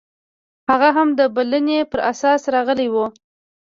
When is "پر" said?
1.91-1.99